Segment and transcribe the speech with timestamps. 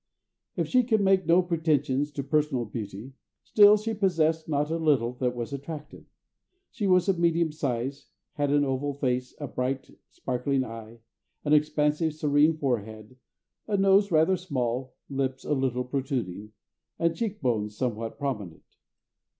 [0.55, 3.13] If she could make no pretensions to personal beauty,
[3.43, 6.07] still she possessed not a little that was attractive.
[6.71, 11.01] She was of medium size, had an oval face, a bright, sparkling eye,
[11.45, 13.15] an expansive, serene forehead,
[13.67, 16.53] a nose rather small, lips a little protruding,
[16.97, 18.65] and cheek bones somewhat prominent.